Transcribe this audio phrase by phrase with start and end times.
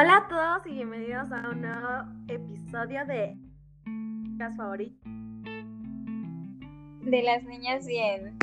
[0.00, 3.36] Hola a todos y bienvenidos a un nuevo episodio de
[3.84, 5.10] podcast favorito
[7.02, 8.38] de las niñas bien.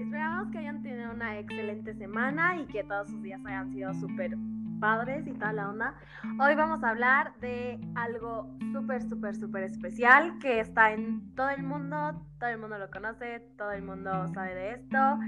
[0.00, 4.36] Esperamos que hayan tenido una excelente semana y que todos sus días hayan sido súper
[4.78, 5.94] padres y toda la onda.
[6.38, 11.64] Hoy vamos a hablar de algo súper, súper, súper especial que está en todo el
[11.64, 15.18] mundo, todo el mundo lo conoce, todo el mundo sabe de esto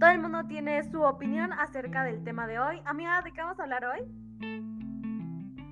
[0.00, 2.80] todo el mundo tiene su opinión acerca del tema de hoy.
[2.86, 4.00] Amiga, ¿de qué vamos a hablar hoy?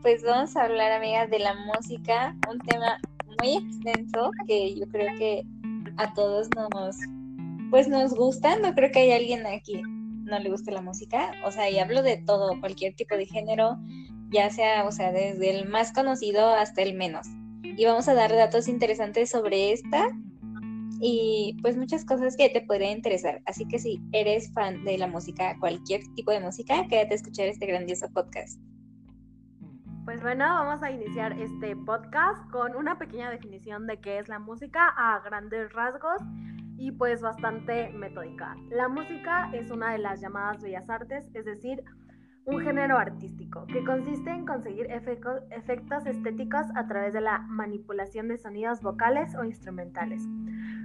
[0.03, 2.99] Pues vamos a hablar, amiga, de la música, un tema
[3.41, 5.45] muy extenso que yo creo que
[5.97, 6.97] a todos nos,
[7.71, 8.59] pues nos gusta.
[8.59, 9.83] No creo que haya alguien aquí
[10.29, 11.33] no le guste la música.
[11.47, 13.79] O sea, y hablo de todo, cualquier tipo de género,
[14.31, 17.27] ya sea, o sea, desde el más conocido hasta el menos.
[17.63, 20.07] Y vamos a dar datos interesantes sobre esta
[21.01, 23.41] y pues muchas cosas que te podrían interesar.
[23.47, 27.47] Así que si eres fan de la música, cualquier tipo de música, quédate a escuchar
[27.47, 28.61] este grandioso podcast.
[30.05, 34.39] Pues bueno, vamos a iniciar este podcast con una pequeña definición de qué es la
[34.39, 36.23] música a grandes rasgos
[36.79, 38.57] y pues bastante metódica.
[38.71, 41.85] La música es una de las llamadas bellas artes, es decir,
[42.45, 48.39] un género artístico que consiste en conseguir efectos estéticos a través de la manipulación de
[48.39, 50.23] sonidos vocales o instrumentales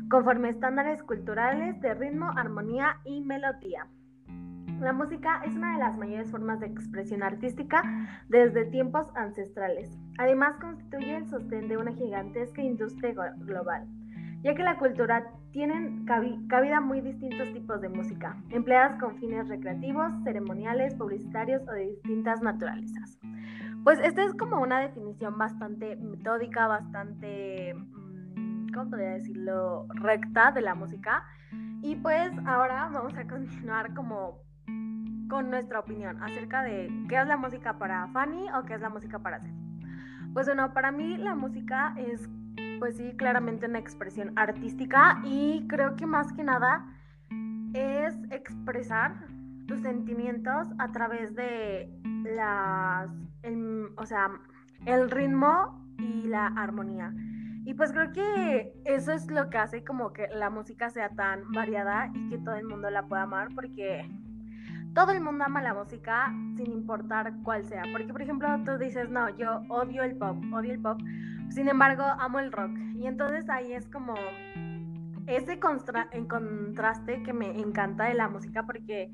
[0.10, 3.88] conforme estándares culturales de ritmo, armonía y melodía.
[4.80, 7.82] La música es una de las mayores formas de expresión artística
[8.28, 9.98] desde tiempos ancestrales.
[10.18, 13.88] Además, constituye el sostén de una gigantesca industria global,
[14.44, 20.12] ya que la cultura tiene cabida muy distintos tipos de música, empleadas con fines recreativos,
[20.24, 23.18] ceremoniales, publicitarios o de distintas naturalezas.
[23.84, 27.76] Pues esta es como una definición bastante metódica, bastante
[28.74, 31.26] ¿cómo podría decirlo?, recta de la música.
[31.82, 34.40] Y pues ahora vamos a continuar como
[35.30, 38.90] con nuestra opinión acerca de qué es la música para Fanny o qué es la
[38.90, 39.54] música para Seth.
[40.34, 42.30] Pues bueno, para mí la música es,
[42.80, 46.86] pues sí, claramente una expresión artística y creo que más que nada
[47.74, 49.26] es expresar
[49.68, 51.90] tus sentimientos a través de
[52.24, 53.10] las,
[53.98, 54.32] o sea,
[54.86, 57.14] el ritmo y la armonía.
[57.66, 61.50] Y pues creo que eso es lo que hace como que la música sea tan
[61.54, 64.06] variada y que todo el mundo la pueda amar porque
[64.94, 67.84] todo el mundo ama la música sin importar cuál sea.
[67.92, 71.00] Porque por ejemplo tú dices, no, yo odio el pop, odio el pop,
[71.54, 72.72] sin embargo amo el rock.
[72.96, 74.16] Y entonces ahí es como
[75.28, 75.60] ese
[76.12, 79.12] en contraste que me encanta de la música porque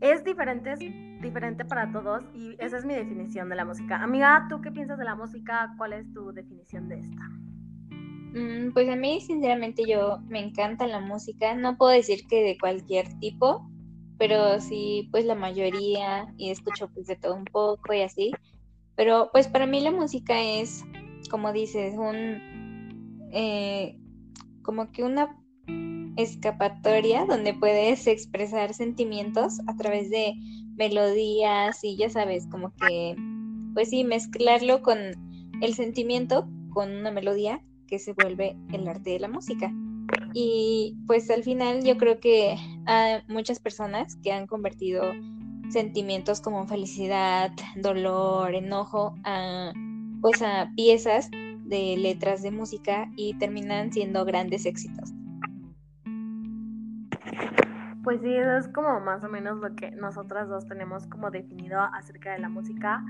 [0.00, 0.80] es diferente, es
[1.22, 4.02] diferente para todos y esa es mi definición de la música.
[4.02, 5.74] Amiga, ¿tú qué piensas de la música?
[5.78, 7.22] ¿Cuál es tu definición de esta?
[8.34, 11.54] Mm, pues a mí, sinceramente, yo me encanta la música.
[11.54, 13.66] No puedo decir que de cualquier tipo,
[14.18, 18.32] pero sí, pues la mayoría, y escucho pues de todo un poco y así.
[18.94, 20.84] Pero pues para mí la música es,
[21.28, 23.98] como dices, un, eh,
[24.62, 25.36] como que una
[26.16, 30.34] escapatoria donde puedes expresar sentimientos a través de
[30.76, 33.16] melodías y ya sabes, como que,
[33.74, 34.98] pues sí, mezclarlo con
[35.60, 39.72] el sentimiento con una melodía que se vuelve el arte de la música.
[40.34, 45.02] Y pues al final yo creo que hay muchas personas que han convertido
[45.70, 49.72] sentimientos como felicidad, dolor, enojo a
[50.26, 55.14] pues a piezas de letras de música y terminan siendo grandes éxitos.
[58.02, 61.78] Pues sí, eso es como más o menos lo que nosotras dos tenemos como definido
[61.80, 63.04] acerca de la música.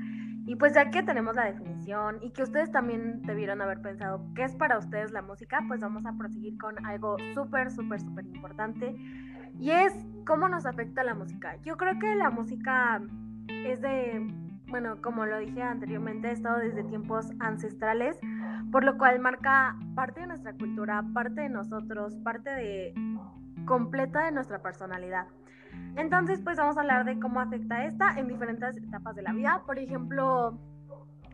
[0.47, 4.45] Y pues ya que tenemos la definición y que ustedes también debieron haber pensado qué
[4.45, 8.95] es para ustedes la música, pues vamos a proseguir con algo súper, súper, súper importante.
[9.59, 9.95] Y es
[10.27, 11.57] cómo nos afecta la música.
[11.63, 13.01] Yo creo que la música
[13.49, 18.19] es de, bueno, como lo dije anteriormente, ha estado desde tiempos ancestrales,
[18.73, 22.95] por lo cual marca parte de nuestra cultura, parte de nosotros, parte de
[23.65, 25.27] completa de nuestra personalidad.
[25.97, 29.63] Entonces, pues vamos a hablar de cómo afecta esta en diferentes etapas de la vida.
[29.67, 30.59] Por ejemplo,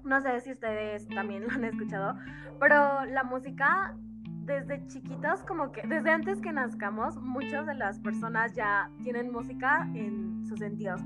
[0.05, 2.17] no sé si ustedes también lo han escuchado,
[2.61, 3.95] pero la música
[4.45, 9.89] desde chiquitos, como que desde antes que nazcamos, muchas de las personas ya tienen música
[9.95, 11.01] en sus sentidos,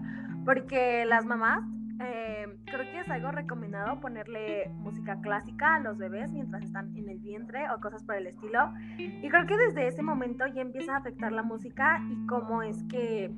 [0.45, 1.63] porque las mamás
[2.01, 7.09] eh, creo que es algo recomendado ponerle música clásica a los bebés mientras están en
[7.09, 8.73] el vientre o cosas por el estilo.
[8.99, 12.83] Y creo que desde ese momento ya empieza a afectar la música y cómo es
[12.91, 13.31] que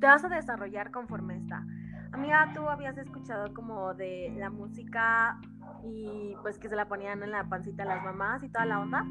[0.00, 1.64] te vas a desarrollar conforme está.
[2.12, 5.40] Amiga, ¿tú habías escuchado como de la música
[5.82, 8.80] y pues que se la ponían en la pancita a las mamás y toda la
[8.80, 9.04] onda?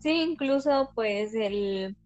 [0.00, 1.96] Sí, incluso pues el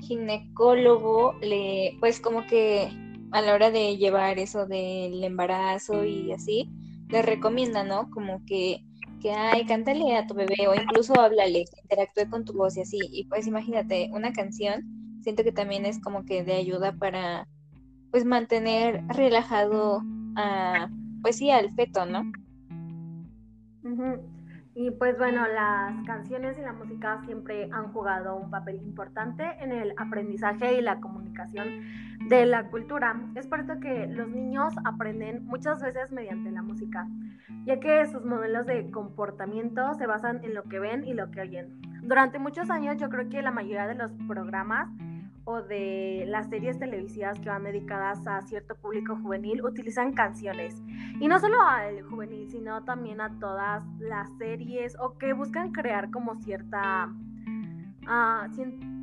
[0.00, 2.90] ginecólogo le, pues como que
[3.32, 6.70] a la hora de llevar eso del embarazo y así,
[7.08, 8.10] les recomienda, ¿no?
[8.10, 8.84] Como que,
[9.20, 12.98] que, ay, cántale a tu bebé o incluso háblale, interactúe con tu voz y así.
[13.10, 14.84] Y pues imagínate, una canción,
[15.22, 17.48] siento que también es como que de ayuda para,
[18.10, 20.02] pues, mantener relajado
[20.36, 20.88] a,
[21.22, 22.30] pues sí, al feto, ¿no?
[24.74, 29.70] Y pues bueno, las canciones y la música siempre han jugado un papel importante en
[29.70, 31.66] el aprendizaje y la comunicación
[32.28, 33.20] de la cultura.
[33.34, 37.06] Es por que los niños aprenden muchas veces mediante la música,
[37.64, 41.40] ya que sus modelos de comportamiento se basan en lo que ven y lo que
[41.40, 41.80] oyen.
[42.02, 44.88] Durante muchos años yo creo que la mayoría de los programas
[45.44, 50.82] o de las series televisivas que van dedicadas a cierto público juvenil utilizan canciones.
[51.20, 56.10] Y no solo al juvenil, sino también a todas las series o que buscan crear
[56.10, 57.12] como cierta...
[58.02, 58.52] Uh,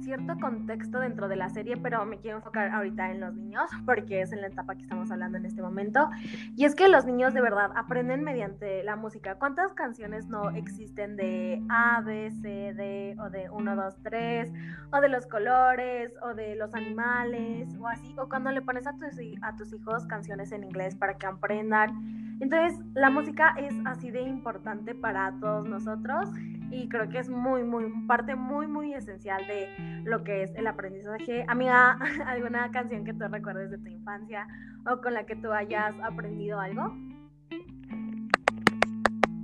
[0.10, 4.22] cierto contexto dentro de la serie, pero me quiero enfocar ahorita en los niños, porque
[4.22, 6.10] es en la etapa que estamos hablando en este momento.
[6.56, 9.36] Y es que los niños de verdad aprenden mediante la música.
[9.36, 14.52] ¿Cuántas canciones no existen de A, B, C, D, o de 1, 2, 3,
[14.92, 18.16] o de los colores, o de los animales, o así?
[18.18, 22.40] O cuando le pones a tus, a tus hijos canciones en inglés para que aprendan.
[22.40, 26.30] Entonces, la música es así de importante para todos nosotros
[26.72, 30.68] y creo que es muy, muy, parte muy, muy esencial de lo que es el
[30.68, 31.46] aprendizaje.
[31.48, 34.48] Amiga, ¿alguna canción que tú recuerdes de tu infancia
[34.90, 36.94] o con la que tú hayas aprendido algo?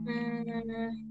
[0.06, 1.06] Mm.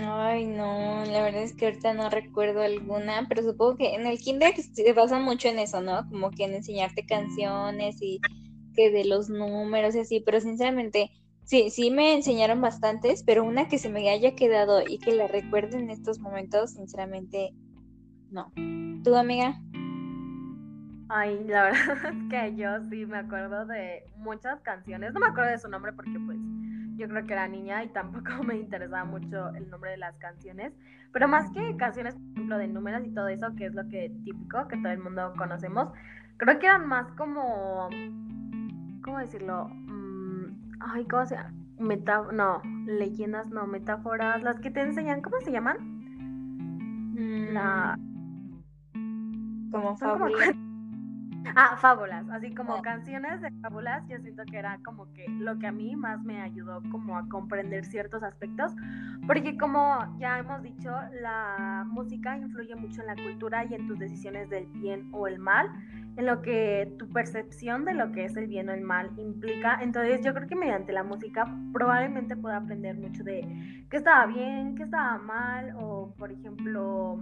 [0.00, 4.18] Ay, no, la verdad es que ahorita no recuerdo alguna, pero supongo que en el
[4.18, 6.08] kinder se basa mucho en eso, ¿no?
[6.08, 8.20] Como que en enseñarte canciones y
[8.74, 11.10] que de los números y así, pero sinceramente
[11.48, 15.28] Sí, sí me enseñaron bastantes, pero una que se me haya quedado y que la
[15.28, 17.54] recuerde en estos momentos, sinceramente,
[18.30, 18.52] no.
[19.04, 19.60] ¿Tu amiga?
[21.08, 25.12] Ay, la verdad es que yo sí me acuerdo de muchas canciones.
[25.12, 26.38] No me acuerdo de su nombre porque pues
[26.96, 30.72] yo creo que era niña y tampoco me interesaba mucho el nombre de las canciones.
[31.12, 34.12] Pero más que canciones, por ejemplo, de números y todo eso, que es lo que
[34.24, 35.88] típico, que todo el mundo conocemos,
[36.36, 37.88] creo que eran más como,
[39.02, 39.70] ¿cómo decirlo?
[40.80, 41.52] Ay, ¿cómo se llama?
[41.78, 45.78] Meta no, leyendas, no, metáforas, las que te enseñan, ¿cómo se llaman?
[47.14, 47.54] Mm.
[47.54, 47.98] La...
[49.70, 50.54] Como fábulas.
[51.56, 52.82] Ah, fábulas, así como ah.
[52.82, 56.40] canciones de fábulas, yo siento que era como que lo que a mí más me
[56.40, 58.74] ayudó como a comprender ciertos aspectos,
[59.26, 63.98] porque como ya hemos dicho, la música influye mucho en la cultura y en tus
[63.98, 65.70] decisiones del bien o el mal,
[66.16, 69.78] en lo que tu percepción de lo que es el bien o el mal implica.
[69.80, 74.74] Entonces yo creo que mediante la música probablemente pueda aprender mucho de qué estaba bien,
[74.74, 77.20] qué estaba mal, o por ejemplo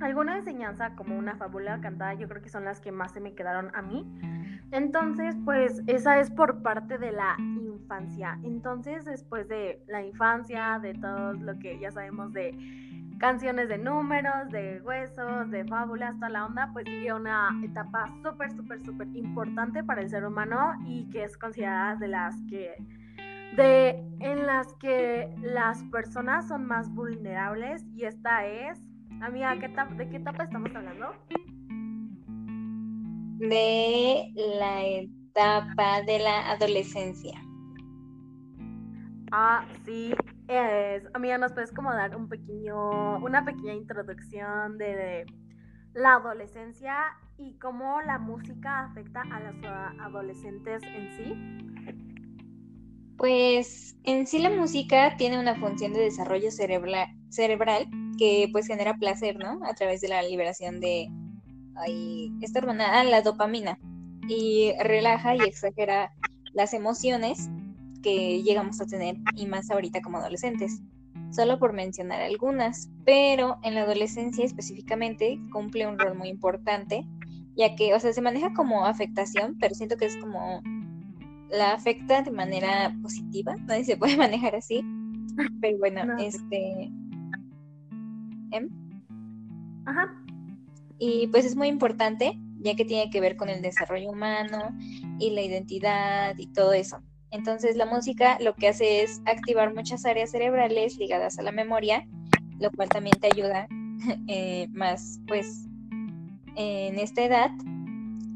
[0.00, 3.34] alguna enseñanza como una fábula cantada, yo creo que son las que más se me
[3.34, 4.06] quedaron a mí.
[4.72, 8.38] Entonces, pues esa es por parte de la infancia.
[8.42, 12.56] Entonces, después de la infancia, de todo lo que ya sabemos de
[13.18, 18.50] canciones de números, de huesos, de fábulas, toda la onda, pues sigue una etapa súper,
[18.50, 22.76] súper, súper importante para el ser humano y que es considerada de las que
[23.56, 28.80] de en las que las personas son más vulnerables y esta es,
[29.20, 31.12] amiga, ¿qué ¿de qué etapa estamos hablando?
[33.38, 37.40] De la etapa de la adolescencia.
[39.32, 40.12] Ah, sí,
[40.48, 45.24] es, amiga, ¿nos puedes como dar un pequeño, una pequeña introducción de,
[45.94, 46.94] la adolescencia
[47.36, 49.54] y cómo la música afecta a los
[50.00, 51.96] adolescentes en sí?
[53.16, 57.86] Pues en sí la música tiene una función de desarrollo cerebral
[58.20, 59.60] que pues genera placer, ¿no?
[59.64, 61.08] A través de la liberación de
[61.74, 63.78] ay, esta hormona, ah, la dopamina,
[64.28, 66.12] y relaja y exagera
[66.52, 67.48] las emociones
[68.02, 70.82] que llegamos a tener y más ahorita como adolescentes,
[71.30, 77.06] solo por mencionar algunas, pero en la adolescencia específicamente cumple un rol muy importante,
[77.56, 80.60] ya que, o sea, se maneja como afectación, pero siento que es como
[81.48, 84.84] la afecta de manera positiva, no se puede manejar así,
[85.62, 86.90] pero bueno, este...
[89.86, 90.14] Ajá.
[90.98, 94.76] Y pues es muy importante, ya que tiene que ver con el desarrollo humano
[95.18, 97.02] y la identidad y todo eso.
[97.30, 102.06] Entonces la música lo que hace es activar muchas áreas cerebrales ligadas a la memoria,
[102.58, 103.68] lo cual también te ayuda
[104.28, 105.66] eh, más pues
[106.56, 107.50] en esta edad.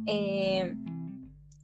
[0.06, 0.74] Eh,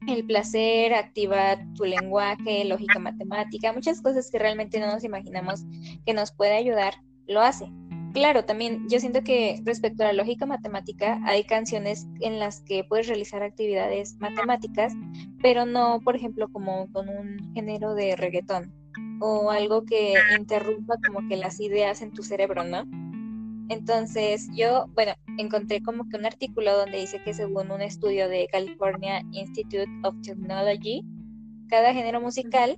[0.07, 5.65] el placer activa tu lenguaje, lógica matemática, muchas cosas que realmente no nos imaginamos
[6.07, 6.95] que nos puede ayudar,
[7.27, 7.71] lo hace.
[8.13, 12.85] Claro, también yo siento que respecto a la lógica matemática, hay canciones en las que
[12.85, 14.95] puedes realizar actividades matemáticas,
[15.43, 18.73] pero no, por ejemplo, como con un género de reggaetón
[19.21, 22.85] o algo que interrumpa como que las ideas en tu cerebro, ¿no?
[23.69, 28.49] Entonces yo, bueno, encontré como que un artículo donde dice que según un estudio de
[28.51, 31.05] California Institute of Technology,
[31.69, 32.77] cada género musical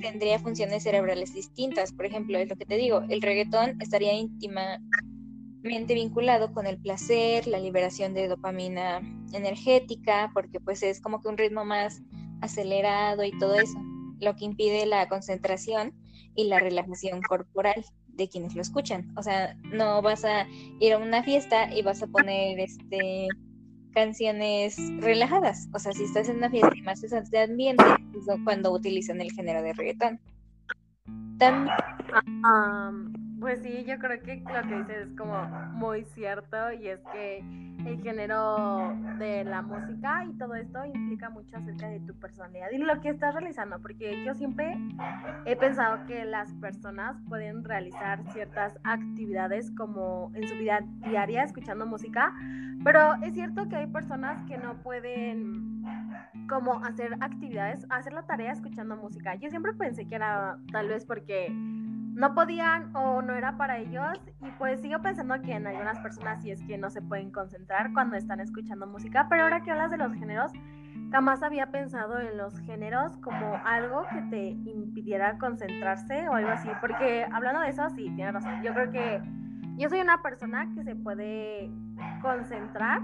[0.00, 1.92] tendría funciones cerebrales distintas.
[1.92, 7.46] Por ejemplo, es lo que te digo, el reggaetón estaría íntimamente vinculado con el placer,
[7.46, 9.00] la liberación de dopamina
[9.32, 12.02] energética, porque pues es como que un ritmo más
[12.40, 13.78] acelerado y todo eso,
[14.20, 15.94] lo que impide la concentración
[16.34, 19.12] y la relajación corporal de quienes lo escuchan.
[19.16, 20.46] O sea, no vas a
[20.80, 23.28] ir a una fiesta y vas a poner este
[23.92, 25.68] canciones relajadas.
[25.72, 27.84] O sea, si estás en una fiesta y más estás de ambiente,
[28.16, 30.20] es cuando utilizan el género de reggaetón.
[31.38, 31.72] También...
[33.42, 35.34] Pues sí, yo creo que lo que dices es como
[35.72, 37.38] muy cierto y es que
[37.84, 42.78] el género de la música y todo esto implica mucho acerca de tu personalidad y
[42.78, 44.78] lo que estás realizando, porque yo siempre
[45.44, 51.84] he pensado que las personas pueden realizar ciertas actividades como en su vida diaria escuchando
[51.84, 52.32] música,
[52.84, 55.82] pero es cierto que hay personas que no pueden
[56.48, 59.34] como hacer actividades, hacer la tarea escuchando música.
[59.34, 61.52] Yo siempre pensé que era tal vez porque
[62.14, 66.42] no podían o no era para ellos y pues sigo pensando que en algunas personas
[66.42, 69.90] sí es que no se pueden concentrar cuando están escuchando música, pero ahora que hablas
[69.90, 70.52] de los géneros,
[71.10, 76.68] jamás había pensado en los géneros como algo que te impidiera concentrarse o algo así,
[76.80, 79.22] porque hablando de eso, sí, tienes razón, yo creo que
[79.78, 81.70] yo soy una persona que se puede
[82.20, 83.00] concentrar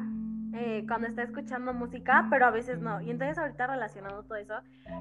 [0.54, 3.00] eh, cuando está escuchando música, pero a veces no.
[3.00, 4.54] Y entonces ahorita relacionando todo eso,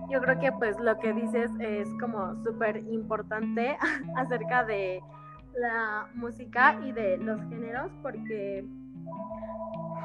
[0.09, 3.77] yo creo que pues lo que dices es como súper importante
[4.15, 5.01] acerca de
[5.57, 8.65] la música y de los géneros, porque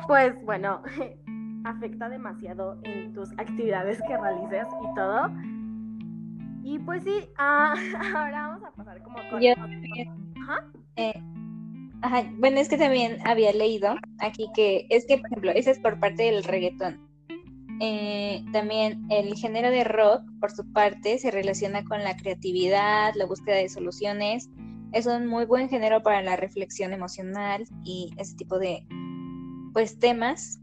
[0.07, 0.83] pues bueno,
[1.65, 5.31] afecta demasiado en tus actividades que realices y todo.
[6.65, 7.75] Y pues sí, ah,
[8.17, 9.43] ahora vamos a pasar como con...
[10.97, 11.15] Eh,
[12.39, 16.01] bueno, es que también había leído aquí que es que, por ejemplo, ese es por
[16.01, 17.13] parte del reggaetón.
[17.81, 23.27] Eh, también el género de rock, por su parte, se relaciona con la creatividad, la
[23.27, 24.49] búsqueda de soluciones.
[24.93, 28.87] Es un muy buen género para la reflexión emocional y ese tipo de
[29.73, 30.61] pues temas.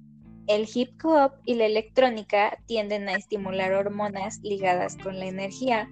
[0.48, 5.92] El hip hop y la electrónica tienden a estimular hormonas ligadas con la energía,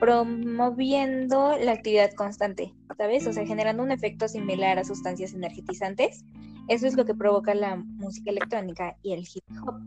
[0.00, 3.26] promoviendo la actividad constante, ¿sabes?
[3.26, 6.24] O sea, generando un efecto similar a sustancias energetizantes.
[6.68, 9.80] Eso es lo que provoca la música electrónica y el hip hop.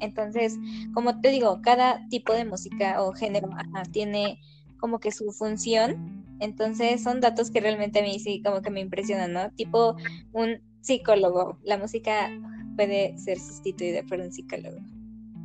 [0.00, 0.58] Entonces,
[0.94, 3.50] como te digo, cada tipo de música o género
[3.92, 4.40] tiene
[4.78, 6.24] como que su función.
[6.40, 9.50] Entonces, son datos que realmente a mí sí como que me impresionan, ¿no?
[9.52, 9.96] Tipo
[10.32, 11.58] un psicólogo.
[11.62, 12.30] La música
[12.74, 14.78] puede ser sustituida por un psicólogo.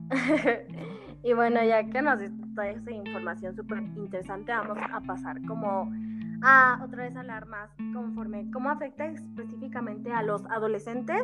[1.28, 2.22] y bueno, ya que nos
[2.56, 5.92] toda esa información súper interesante, vamos a pasar como
[6.42, 11.22] a otra vez hablar más conforme cómo afecta específicamente a los adolescentes.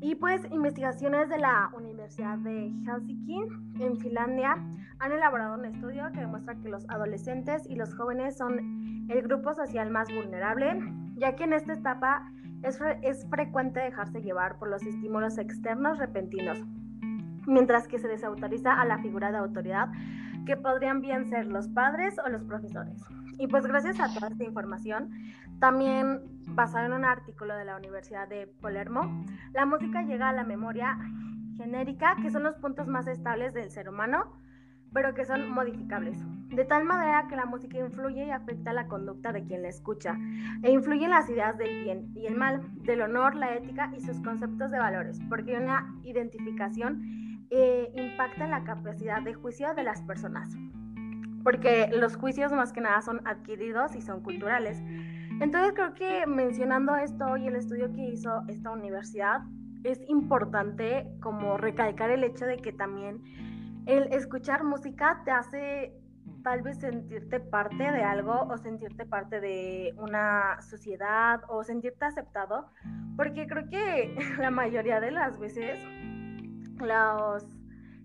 [0.00, 3.40] Y pues investigaciones de la Universidad de Helsinki
[3.80, 4.52] en Finlandia
[5.00, 9.52] han elaborado un estudio que demuestra que los adolescentes y los jóvenes son el grupo
[9.52, 10.78] social más vulnerable,
[11.16, 12.30] ya que en esta etapa
[12.62, 16.64] es, es frecuente dejarse llevar por los estímulos externos repentinos,
[17.46, 19.88] mientras que se desautoriza a la figura de autoridad
[20.46, 23.02] que podrían bien ser los padres o los profesores.
[23.38, 25.10] Y pues gracias a toda esta información,
[25.58, 30.44] también basado en un artículo de la Universidad de Palermo, la música llega a la
[30.44, 30.98] memoria
[31.56, 34.32] genérica, que son los puntos más estables del ser humano,
[34.92, 36.16] pero que son modificables.
[36.50, 40.16] De tal manera que la música influye y afecta la conducta de quien la escucha,
[40.62, 44.00] e influye en las ideas del bien y el mal, del honor, la ética y
[44.00, 49.84] sus conceptos de valores, porque una identificación eh, impacta en la capacidad de juicio de
[49.84, 50.50] las personas,
[51.42, 54.82] porque los juicios más que nada son adquiridos y son culturales.
[55.40, 59.42] Entonces creo que mencionando esto y el estudio que hizo esta universidad,
[59.84, 63.22] es importante como recalcar el hecho de que también
[63.86, 65.92] el escuchar música te hace
[66.42, 72.70] tal vez sentirte parte de algo o sentirte parte de una sociedad o sentirte aceptado,
[73.16, 75.78] porque creo que la mayoría de las veces
[76.80, 77.44] los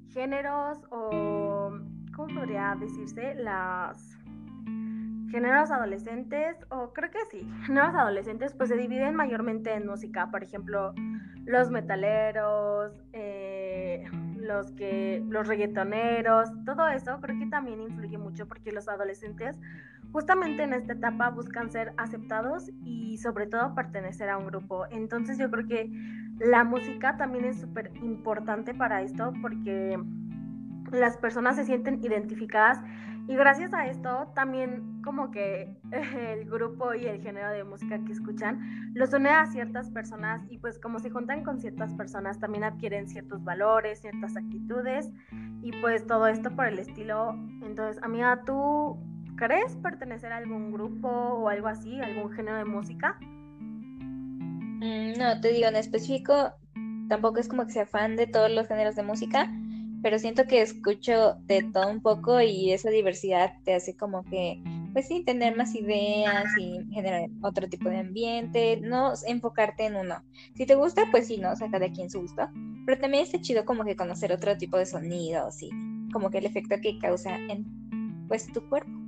[0.10, 1.72] géneros o,
[2.16, 3.36] ¿cómo podría decirse?
[3.36, 4.18] Las
[5.32, 10.44] géneros adolescentes, o creo que sí, géneros adolescentes, pues se dividen mayormente en música, por
[10.44, 10.94] ejemplo,
[11.46, 14.06] los metaleros, eh,
[14.40, 19.58] los que, los reggaetoneros, todo eso creo que también influye mucho porque los adolescentes
[20.12, 24.86] justamente en esta etapa buscan ser aceptados y sobre todo pertenecer a un grupo.
[24.92, 25.92] Entonces yo creo que
[26.40, 30.00] la música también es súper importante para esto porque
[30.92, 32.80] las personas se sienten identificadas
[33.28, 38.12] y gracias a esto también como que el grupo y el género de música que
[38.12, 42.64] escuchan los une a ciertas personas y pues como se juntan con ciertas personas también
[42.64, 45.12] adquieren ciertos valores, ciertas actitudes
[45.62, 47.36] y pues todo esto por el estilo.
[47.62, 48.98] Entonces, amiga, ¿tú
[49.40, 53.18] crees pertenecer a algún grupo o algo así, algún género de música?
[53.22, 56.52] Mm, no, te digo en específico,
[57.08, 59.50] tampoco es como que sea fan de todos los géneros de música
[60.02, 64.62] pero siento que escucho de todo un poco y esa diversidad te hace como que,
[64.94, 70.24] pues sí, tener más ideas y generar otro tipo de ambiente, no enfocarte en uno.
[70.56, 72.50] Si te gusta, pues sí, no, saca de quien su gusto,
[72.86, 75.70] pero también está chido como que conocer otro tipo de sonidos y
[76.14, 77.66] como que el efecto que causa en,
[78.28, 78.99] pues, tu cuerpo.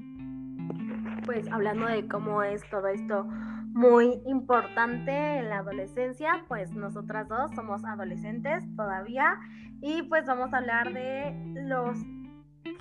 [1.32, 7.52] Pues hablando de cómo es todo esto muy importante en la adolescencia, pues nosotras dos
[7.56, 9.40] somos adolescentes todavía
[9.82, 11.98] y pues vamos a hablar de los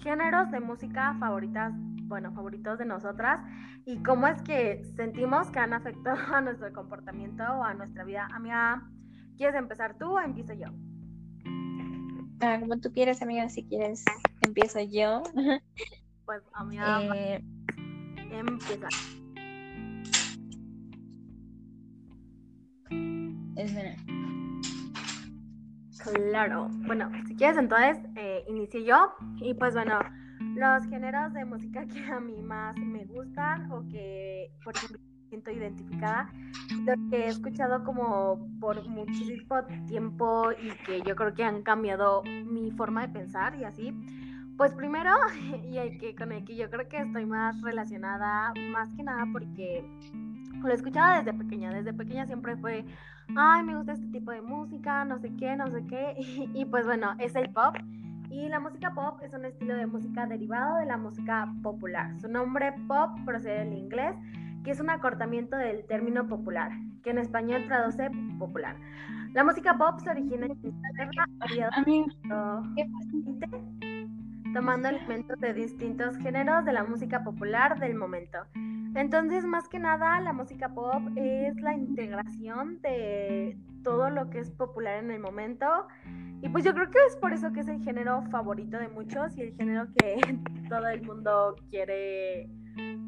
[0.01, 1.73] géneros de música favoritas,
[2.09, 3.41] bueno, favoritos de nosotras
[3.87, 8.27] y cómo es que sentimos que han afectado a nuestro comportamiento o a nuestra vida.
[8.35, 8.83] Amiga,
[9.37, 10.67] ¿quieres empezar tú o empiezo yo?
[12.41, 14.05] Ah, como tú quieras, amiga, si quieres,
[14.41, 15.23] empiezo yo.
[16.25, 17.45] Pues, amiga, eh...
[18.33, 18.89] empieza.
[26.03, 26.69] Claro.
[26.87, 29.15] Bueno, si quieres entonces eh, inicio yo.
[29.43, 29.99] Y pues bueno,
[30.55, 35.51] los géneros de música que a mí más me gustan o que, por ejemplo, siento
[35.51, 36.31] identificada,
[36.85, 42.23] lo que he escuchado como por muchísimo tiempo y que yo creo que han cambiado
[42.25, 43.95] mi forma de pensar y así.
[44.57, 45.11] Pues primero,
[45.65, 49.27] y el que con el que yo creo que estoy más relacionada, más que nada
[49.33, 49.85] porque
[50.63, 52.85] lo escuchaba desde pequeña, desde pequeña siempre fue
[53.37, 56.15] ay, me gusta este tipo de música, no sé qué, no sé qué.
[56.55, 57.77] Y, pues bueno, es el pop.
[58.31, 62.15] Y la música pop es un estilo de música derivado de la música popular.
[62.21, 64.15] Su nombre pop procede del inglés,
[64.65, 66.71] que es un acortamiento del término popular,
[67.03, 68.09] que en español traduce
[68.39, 68.77] popular.
[69.33, 71.27] La música pop se origina en Inglaterra,
[74.53, 78.39] tomando elementos de distintos géneros de la música popular del momento.
[78.95, 84.51] Entonces, más que nada, la música pop es la integración de todo lo que es
[84.51, 85.67] popular en el momento.
[86.43, 89.37] Y pues yo creo que es por eso que es el género favorito de muchos
[89.37, 90.21] y el género que
[90.69, 92.49] todo el mundo quiere,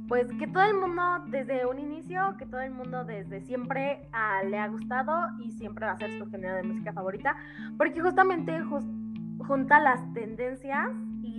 [0.07, 4.43] pues que todo el mundo desde un inicio, que todo el mundo desde siempre ah,
[4.45, 7.37] le ha gustado y siempre va a ser su género de música favorita,
[7.77, 8.63] porque justamente
[9.39, 10.91] junta las tendencias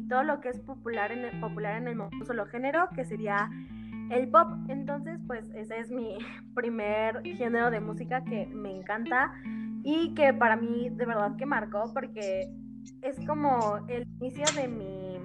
[0.08, 3.50] todo lo que es popular en el, popular en el solo género, que sería
[4.10, 4.50] el pop.
[4.68, 6.18] Entonces, pues ese es mi
[6.56, 9.34] primer género de música que me encanta
[9.84, 12.50] y que para mí de verdad que marcó porque
[13.02, 15.20] es como el inicio de mi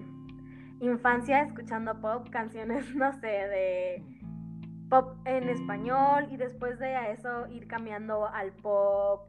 [0.80, 4.02] infancia escuchando pop, canciones, no sé, de
[4.88, 9.28] pop en español y después de eso ir cambiando al pop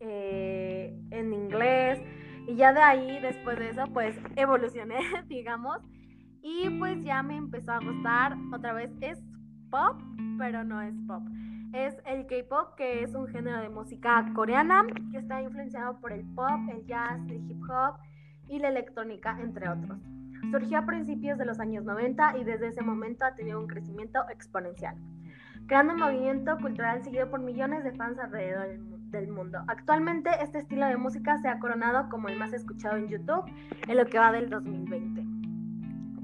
[0.00, 2.00] eh, en inglés
[2.46, 5.78] y ya de ahí, después de eso, pues evolucioné, digamos,
[6.42, 9.22] y pues ya me empezó a gustar, otra vez es
[9.70, 10.00] pop,
[10.38, 11.22] pero no es pop.
[11.72, 16.24] Es el K-pop, que es un género de música coreana que está influenciado por el
[16.34, 17.96] pop, el jazz, el hip hop
[18.46, 19.98] y la electrónica, entre otros.
[20.50, 24.20] Surgió a principios de los años 90 y desde ese momento ha tenido un crecimiento
[24.30, 24.96] exponencial,
[25.66, 28.93] creando un movimiento cultural seguido por millones de fans alrededor del mundo.
[29.68, 33.44] Actualmente este estilo de música se ha coronado como el más escuchado en YouTube
[33.86, 35.24] en lo que va del 2020.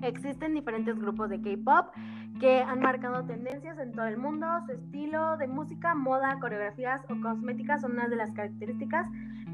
[0.02, 1.94] Existen diferentes grupos de K-pop
[2.40, 4.46] que han marcado tendencias en todo el mundo.
[4.66, 9.06] Su estilo de música, moda, coreografías o cosméticas son una de las características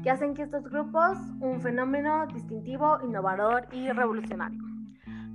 [0.03, 4.76] que hacen que estos grupos un fenómeno distintivo, innovador y revolucionario.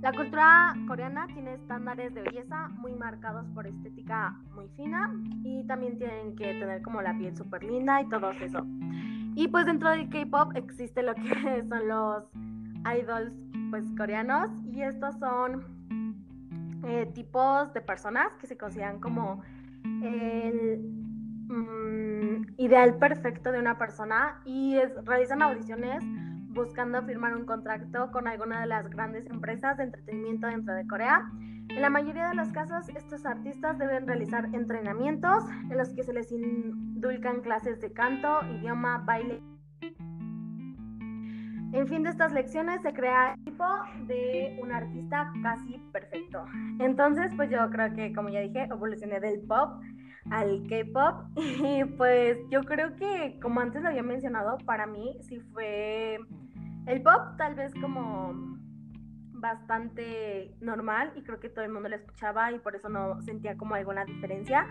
[0.03, 5.97] La cultura coreana tiene estándares de belleza muy marcados por estética muy fina y también
[5.97, 8.67] tienen que tener como la piel súper linda y todo eso.
[9.33, 12.25] Y pues dentro del K-pop existe lo que son los
[12.99, 13.33] idols
[13.69, 15.63] pues coreanos y estos son
[16.85, 19.41] eh, tipos de personas que se consideran como
[19.85, 20.81] el
[21.47, 26.03] mm, ideal perfecto de una persona y realizan audiciones
[26.53, 31.29] buscando firmar un contrato con alguna de las grandes empresas de entretenimiento dentro de Corea.
[31.69, 36.13] En la mayoría de los casos, estos artistas deben realizar entrenamientos en los que se
[36.13, 39.41] les indulcan clases de canto, idioma, baile
[41.73, 43.65] En fin de estas lecciones se crea el tipo
[44.05, 46.45] de un artista casi perfecto.
[46.79, 49.81] Entonces, pues yo creo que, como ya dije, evolucioné del pop
[50.29, 55.39] al K-pop y pues yo creo que, como antes lo había mencionado, para mí sí
[55.39, 56.19] fue
[56.85, 58.33] el pop tal vez como
[59.33, 63.57] bastante normal y creo que todo el mundo lo escuchaba y por eso no sentía
[63.57, 64.65] como alguna diferencia.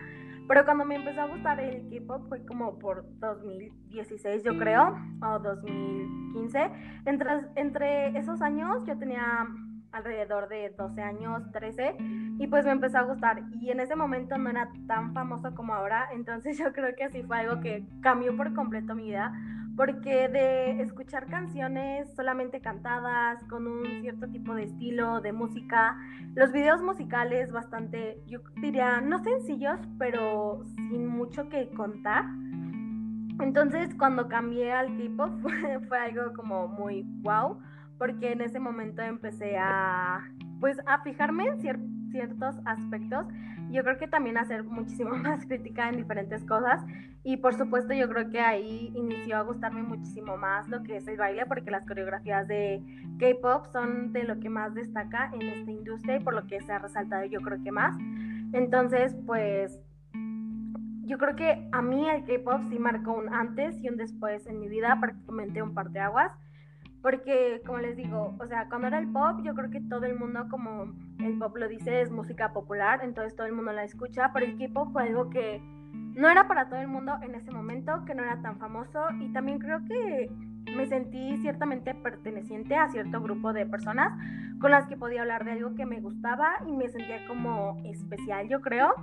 [0.48, 5.38] Pero cuando me empezó a gustar el K-pop fue como por 2016, yo creo, o
[5.38, 6.70] 2015.
[7.07, 9.46] Entre, entre esos años yo tenía
[9.92, 11.96] alrededor de 12 años, 13,
[12.38, 13.42] y pues me empezó a gustar.
[13.61, 17.22] Y en ese momento no era tan famoso como ahora, entonces yo creo que así
[17.22, 19.33] fue algo que cambió por completo mi vida,
[19.77, 25.97] porque de escuchar canciones solamente cantadas, con un cierto tipo de estilo, de música,
[26.35, 32.25] los videos musicales bastante, yo diría, no sencillos, pero sin mucho que contar.
[33.41, 35.41] Entonces cuando cambié al K-Pop
[35.89, 37.59] fue, algo como muy wow,
[37.99, 40.23] porque en ese momento empecé a,
[40.61, 41.61] pues, a fijarme en
[42.12, 43.27] ciertos aspectos
[43.72, 46.85] yo creo que también hacer muchísimo más crítica en diferentes cosas
[47.25, 51.09] y por supuesto yo creo que ahí inició a gustarme muchísimo más lo que es
[51.09, 52.83] el baile porque las coreografías de
[53.18, 56.72] K-pop son de lo que más destaca en esta industria y por lo que se
[56.72, 57.96] ha resaltado yo creo que más.
[58.53, 59.81] Entonces pues
[61.05, 64.61] yo creo que a mí el K-pop sí marcó un antes y un después en
[64.61, 66.33] mi vida, prácticamente un par de aguas
[67.03, 70.17] porque, como les digo, o sea, cuando era el pop, yo creo que todo el
[70.17, 74.31] mundo, como el pop lo dice, es música popular, entonces todo el mundo la escucha,
[74.33, 75.61] pero el K-pop fue algo que
[76.15, 79.33] no era para todo el mundo en ese momento, que no era tan famoso, y
[79.33, 80.31] también creo que
[80.77, 84.17] me sentí ciertamente perteneciente a cierto grupo de personas
[84.61, 88.49] con las que podía hablar de algo que me gustaba y me sentía como especial,
[88.49, 88.95] yo creo.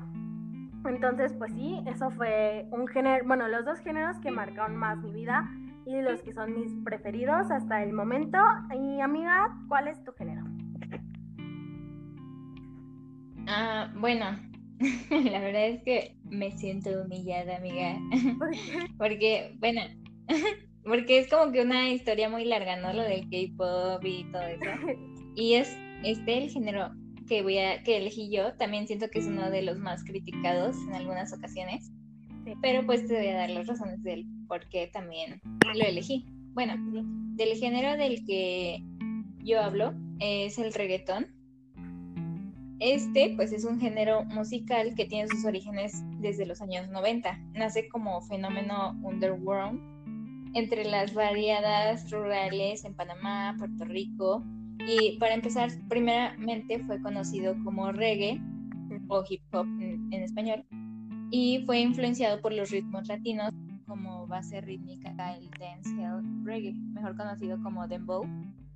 [0.85, 5.11] Entonces, pues sí, eso fue un género, bueno, los dos géneros que marcaron más mi
[5.11, 5.51] vida
[5.89, 8.37] y los que son mis preferidos hasta el momento.
[8.75, 10.43] Y amiga, ¿cuál es tu género?
[13.47, 14.25] Ah, bueno,
[15.09, 17.97] la verdad es que me siento humillada, amiga.
[18.99, 19.81] porque, bueno,
[20.83, 22.93] porque es como que una historia muy larga, ¿no?
[22.93, 24.69] Lo del K-pop y todo eso.
[25.35, 26.91] Y es este el género
[27.27, 30.77] que voy a que elegí yo, también siento que es uno de los más criticados
[30.87, 31.91] en algunas ocasiones.
[32.61, 35.39] Pero pues te voy a dar las razones del por qué también
[35.73, 36.25] lo elegí.
[36.53, 36.73] Bueno,
[37.37, 38.83] del género del que
[39.45, 41.27] yo hablo es el reggaetón.
[42.79, 47.37] Este, pues, es un género musical que tiene sus orígenes desde los años 90.
[47.53, 49.79] Nace como fenómeno underworld
[50.55, 54.43] entre las variadas rurales en Panamá, Puerto Rico.
[54.87, 58.41] Y para empezar, primeramente fue conocido como reggae
[59.07, 60.65] o hip hop en español
[61.31, 63.51] y fue influenciado por los ritmos latinos
[63.89, 68.23] como base rítmica el dancehall reggae, mejor conocido como dembow,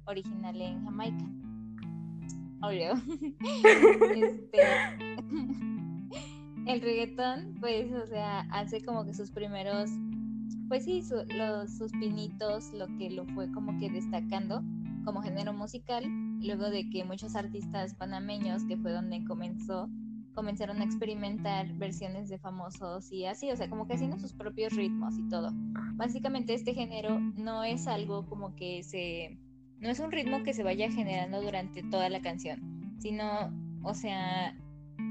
[0.06, 1.26] original en Jamaica.
[2.62, 2.94] Obvio.
[4.16, 4.58] este,
[6.68, 9.92] el reggaetón, pues, o sea, hace como que sus primeros,
[10.68, 11.04] pues sí,
[11.36, 14.64] los, sus pinitos, lo que lo fue como que destacando
[15.06, 16.06] como género musical,
[16.42, 19.90] luego de que muchos artistas panameños, que fue donde comenzó,
[20.34, 24.74] comenzaron a experimentar versiones de famosos y así, o sea, como que haciendo sus propios
[24.74, 25.52] ritmos y todo.
[25.94, 29.38] Básicamente este género no es algo como que se,
[29.80, 33.52] no es un ritmo que se vaya generando durante toda la canción, sino,
[33.84, 34.56] o sea,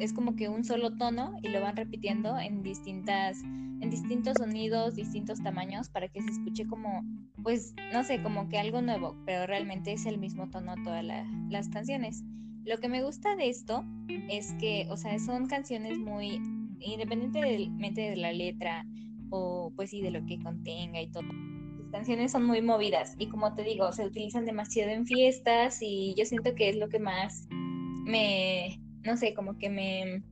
[0.00, 4.94] es como que un solo tono y lo van repitiendo en distintas en distintos sonidos,
[4.94, 7.02] distintos tamaños para que se escuche como
[7.42, 11.68] pues no sé, como que algo nuevo, pero realmente es el mismo tono todas las
[11.68, 12.22] canciones.
[12.64, 13.84] Lo que me gusta de esto
[14.28, 16.40] es que, o sea, son canciones muy,
[16.80, 18.86] independientemente de la letra
[19.30, 21.24] o pues sí de lo que contenga y todo.
[21.80, 26.14] Las canciones son muy movidas y como te digo, se utilizan demasiado en fiestas y
[26.16, 30.22] yo siento que es lo que más me, no sé, como que me,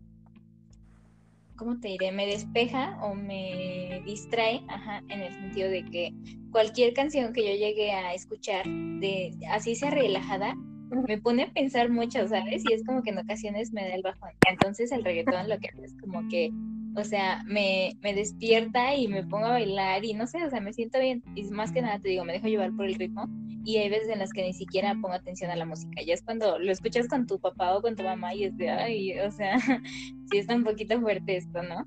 [1.56, 2.12] ¿cómo te diré?
[2.12, 6.14] Me despeja o me distrae, ajá, en el sentido de que
[6.52, 10.56] cualquier canción que yo llegue a escuchar, de así sea relajada,
[11.08, 12.62] me pone a pensar mucho, ¿sabes?
[12.68, 14.30] Y es como que en ocasiones me da el bajón.
[14.48, 16.50] Entonces el reggaetón lo que hace es como que,
[16.96, 20.60] o sea, me, me despierta y me pongo a bailar y no sé, o sea,
[20.60, 21.22] me siento bien.
[21.34, 23.28] Y más que nada te digo, me dejo llevar por el ritmo
[23.64, 26.02] y hay veces en las que ni siquiera pongo atención a la música.
[26.02, 28.70] Ya es cuando lo escuchas con tu papá o con tu mamá y es de,
[28.70, 29.58] ay, o sea,
[30.30, 31.86] sí está un poquito fuerte esto, ¿no?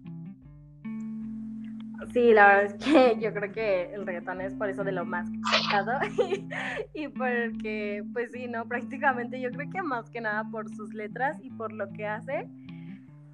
[2.12, 5.06] Sí, la verdad es que yo creo que el reggaetón es por eso de lo
[5.06, 6.00] más criticado
[6.94, 8.66] y, porque, pues sí, ¿no?
[8.66, 12.48] Prácticamente yo creo que más que nada por sus letras y por lo que hace.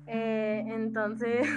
[0.08, 1.48] Eh, entonces,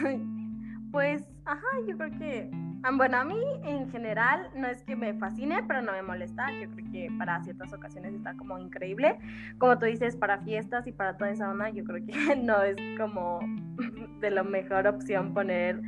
[0.92, 2.51] pues, ajá, yo creo que
[2.85, 6.46] Ah, bueno, a mí en general no es que me fascine, pero no me molesta.
[6.61, 9.18] Yo creo que para ciertas ocasiones está como increíble.
[9.59, 12.77] Como tú dices, para fiestas y para toda esa onda, yo creo que no es
[12.98, 13.38] como
[14.20, 15.81] de la mejor opción poner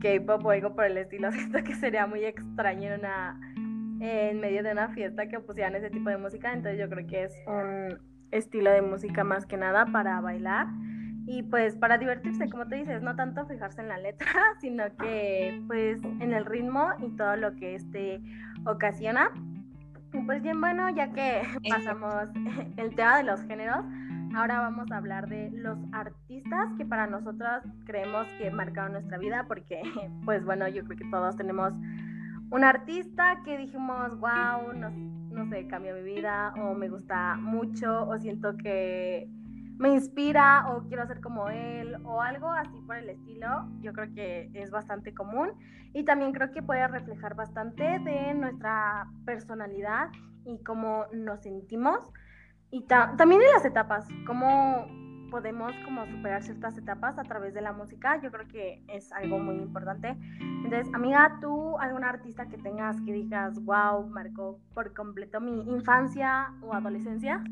[0.00, 1.30] K-pop o algo por el estilo.
[1.32, 3.40] Siento que sería muy extraño en, una,
[4.00, 6.52] en medio de una fiesta que pusieran ese tipo de música.
[6.52, 7.98] Entonces yo creo que es un
[8.30, 10.68] estilo de música más que nada para bailar
[11.26, 14.28] y pues para divertirse, como te dices, no tanto fijarse en la letra,
[14.60, 18.20] sino que pues en el ritmo y todo lo que este
[18.66, 19.30] ocasiona.
[20.26, 22.30] Pues bien bueno, ya que pasamos
[22.76, 23.84] el tema de los géneros,
[24.34, 29.44] ahora vamos a hablar de los artistas que para nosotros creemos que marcaron nuestra vida,
[29.46, 29.82] porque
[30.24, 31.72] pues bueno, yo creo que todos tenemos
[32.50, 38.08] un artista que dijimos, wow, no, no sé, cambió mi vida o me gusta mucho
[38.08, 39.28] o siento que
[39.78, 43.48] me inspira o quiero ser como él o algo así por el estilo,
[43.80, 45.52] yo creo que es bastante común
[45.94, 50.10] y también creo que puede reflejar bastante de nuestra personalidad
[50.44, 51.98] y cómo nos sentimos
[52.70, 54.86] y también en las etapas, cómo
[55.30, 59.38] podemos como superar ciertas etapas a través de la música, yo creo que es algo
[59.38, 60.16] muy importante.
[60.40, 66.52] Entonces, amiga, ¿tú algún artista que tengas que digas, wow, marcó por completo mi infancia
[66.62, 67.42] o adolescencia?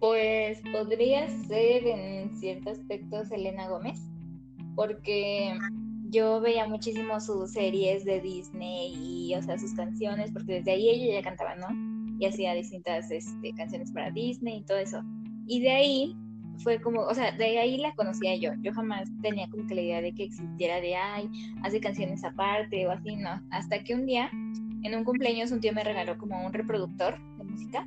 [0.00, 4.07] Pues podría ser en cierto aspecto Selena Gómez,
[4.78, 5.58] porque
[6.08, 10.88] yo veía muchísimo sus series de Disney y, o sea, sus canciones, porque desde ahí
[10.88, 11.66] ella ya cantaba, ¿no?
[12.20, 15.02] Y hacía distintas este, canciones para Disney y todo eso.
[15.48, 16.16] Y de ahí
[16.58, 18.52] fue como, o sea, de ahí la conocía yo.
[18.62, 21.28] Yo jamás tenía como que la idea de que existiera de, ay,
[21.64, 23.42] hace canciones aparte o así, no.
[23.50, 27.44] Hasta que un día, en un cumpleaños, un tío me regaló como un reproductor de
[27.44, 27.84] música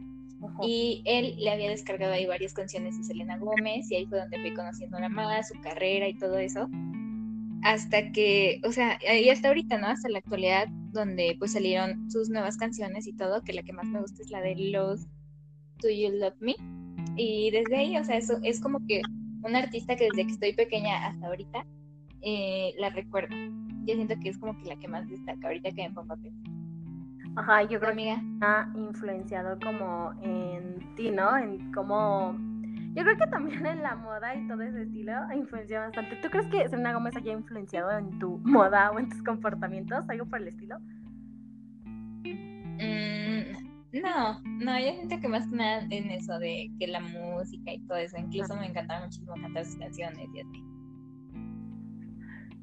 [0.63, 4.39] y él le había descargado ahí varias canciones de Selena Gómez y ahí fue donde
[4.39, 6.69] fui conociéndola más, su carrera y todo eso.
[7.63, 9.87] Hasta que, o sea, y hasta ahorita, ¿no?
[9.87, 13.85] Hasta la actualidad, donde pues salieron sus nuevas canciones y todo, que la que más
[13.85, 15.05] me gusta es la de Los
[15.81, 16.55] Do You Love Me.
[17.15, 19.01] Y desde ahí, o sea, eso es como que
[19.43, 21.65] un artista que desde que estoy pequeña hasta ahorita
[22.21, 23.35] eh, la recuerdo.
[23.85, 26.17] Yo siento que es como que la que más destaca ahorita que me pongo a
[26.17, 26.60] pensar.
[27.35, 31.37] Ajá, yo creo que ha influenciado como en ti, ¿no?
[31.37, 32.35] En cómo...
[32.93, 36.17] Yo creo que también en la moda y todo ese estilo ha influenciado bastante.
[36.17, 40.03] ¿Tú crees que Selena Gómez haya influenciado en tu moda o en tus comportamientos?
[40.09, 40.77] ¿Algo por el estilo?
[42.81, 47.71] Mm, no, no, yo siento que más que nada en eso de que la música
[47.71, 48.17] y todo eso.
[48.17, 50.65] Incluso me encantaba muchísimo cantar sus canciones y así.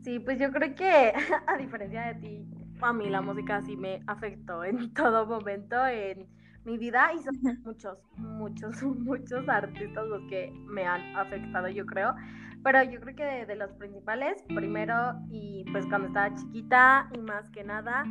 [0.03, 1.13] Sí, pues yo creo que
[1.47, 2.47] a diferencia de ti,
[2.81, 6.27] a mí la música sí me afectó en todo momento en
[6.65, 12.15] mi vida y son muchos, muchos, muchos artistas los que me han afectado, yo creo.
[12.63, 17.49] Pero yo creo que de, los principales, primero y pues cuando estaba chiquita y más
[17.51, 18.05] que nada,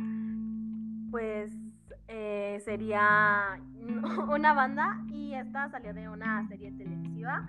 [1.10, 1.54] pues
[2.08, 3.60] eh, sería
[4.28, 7.46] una banda y esta salió de una serie televisiva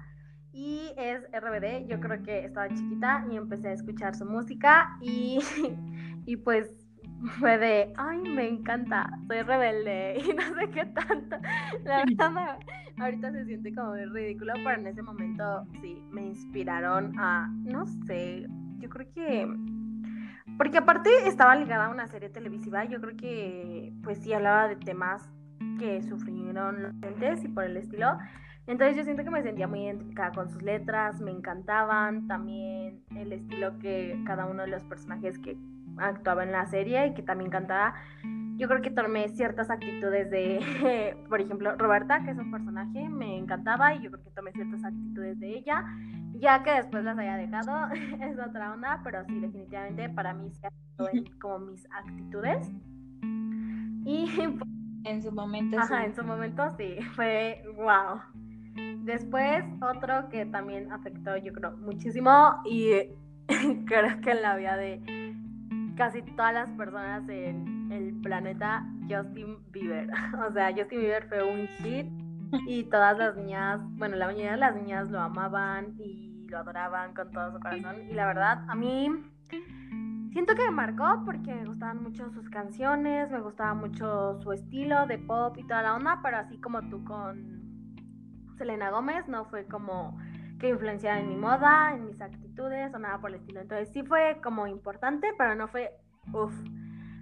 [0.51, 1.87] y es RBD.
[1.87, 5.39] Yo creo que estaba chiquita y empecé a escuchar su música y,
[6.25, 6.69] y pues
[7.39, 11.37] fue de, ay, me encanta, soy rebelde y no sé qué tanto.
[11.83, 12.59] La verdad,
[12.97, 18.45] ahorita se siente como ridículo, pero en ese momento sí, me inspiraron a, no sé,
[18.79, 19.47] yo creo que...
[20.57, 24.75] Porque aparte estaba ligada a una serie televisiva, yo creo que pues sí hablaba de
[24.75, 25.29] temas
[25.77, 28.17] que sufrieron los gentes y por el estilo.
[28.67, 33.31] Entonces yo siento que me sentía muy identificada con sus letras, me encantaban también el
[33.31, 35.57] estilo que cada uno de los personajes que
[35.99, 37.95] actuaba en la serie y que también cantaba,
[38.59, 43.37] yo creo que tomé ciertas actitudes de, por ejemplo, Roberta, que es un personaje, me
[43.37, 45.85] encantaba y yo creo que tomé ciertas actitudes de ella,
[46.33, 47.89] ya que después las haya dejado,
[48.21, 50.67] es otra onda, pero sí, definitivamente para mí se
[51.13, 52.69] en como mis actitudes.
[54.05, 54.27] Y
[55.05, 58.19] en su momento Ajá, en su momento sí, fue wow.
[59.03, 62.91] Después otro que también afectó yo creo muchísimo y
[63.85, 65.18] creo que en la vida de
[65.99, 70.09] casi todas las personas en el planeta Justin Bieber.
[70.47, 72.07] O sea, Justin Bieber fue un hit
[72.65, 77.13] y todas las niñas, bueno, la mayoría de las niñas lo amaban y lo adoraban
[77.13, 77.97] con todo su corazón.
[78.09, 79.11] Y la verdad, a mí
[80.31, 85.05] siento que me marcó porque me gustaban mucho sus canciones, me gustaba mucho su estilo
[85.05, 87.59] de pop y toda la onda, pero así como tú con
[88.57, 90.17] Selena Gómez, no fue como
[90.59, 93.61] que influenciara en mi moda, en mis actitudes o nada por el estilo.
[93.61, 95.91] Entonces sí fue como importante, pero no fue
[96.33, 96.53] uff.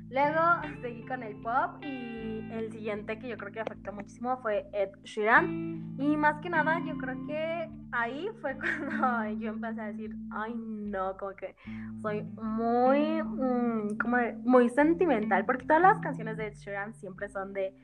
[0.10, 0.40] Luego
[0.82, 4.90] seguí con el pop y el siguiente que yo creo que afectó muchísimo fue Ed
[5.04, 5.96] Sheeran.
[6.00, 8.58] Y más que nada yo creo que ahí fue
[9.00, 11.56] cuando yo empecé a decir, ay no, como que
[12.02, 17.52] soy muy, mm, como muy sentimental, porque todas las canciones de Ed Sheeran siempre son
[17.52, 17.76] de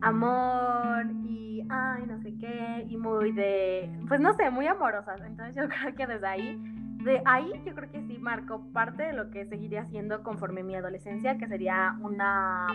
[0.00, 5.20] amor y ay no sé qué, y muy de, pues no sé, muy amorosas.
[5.22, 9.12] Entonces yo creo que desde ahí de ahí yo creo que sí marcó parte de
[9.12, 12.66] lo que seguiría haciendo conforme mi adolescencia, que sería una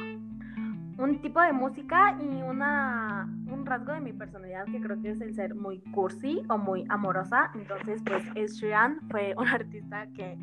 [0.98, 5.22] un tipo de música y una un rasgo de mi personalidad que creo que es
[5.22, 7.52] el ser muy cursi o muy amorosa.
[7.56, 10.38] Entonces, pues Ed Sheeran fue un artista que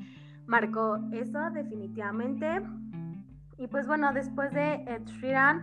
[0.47, 2.63] marcó eso definitivamente.
[3.59, 5.63] Y pues bueno, después de Ed Sheeran,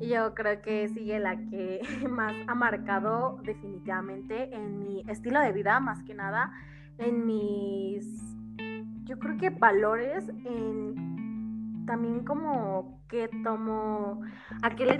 [0.00, 5.80] yo creo que sigue la que más ha marcado definitivamente en mi estilo de vida,
[5.80, 6.52] más que nada
[6.98, 8.36] en mis,
[9.04, 11.08] yo creo que valores, en
[11.86, 14.20] también como que tomo,
[14.62, 14.98] a qué le,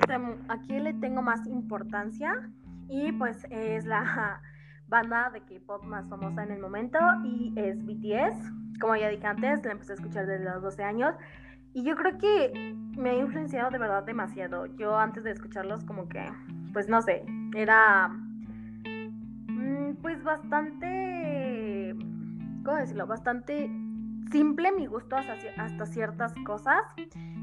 [0.48, 2.50] a qué le tengo más importancia
[2.88, 4.40] y pues es la
[4.88, 8.80] banda de K-pop más famosa en el momento y es BTS.
[8.80, 11.14] Como ya dije antes, la empecé a escuchar desde los 12 años
[11.74, 14.66] y yo creo que me ha influenciado de verdad demasiado.
[14.66, 16.24] Yo antes de escucharlos como que,
[16.72, 18.08] pues no sé, era
[19.48, 21.27] mm, pues bastante
[22.68, 23.06] ¿cómo decirlo?
[23.06, 23.70] Bastante
[24.30, 26.82] simple mi gusto hasta, ciertas cosas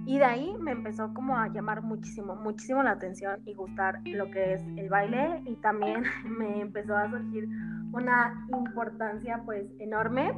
[0.06, 4.30] y de ahí me empezó como a llamar muchísimo, muchísimo la atención y gustar lo
[4.30, 6.04] que es el baile y también
[6.38, 7.50] me empezó a surgir
[7.92, 10.32] una importancia pues enorme